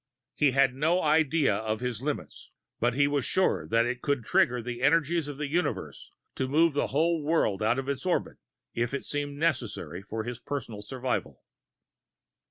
[0.33, 4.59] He had no idea of his limits but he was sure that it could trigger
[4.59, 8.37] the energies of the universe to move the whole world out of its orbit,
[8.73, 11.43] if that seemed necessary for his personal survival!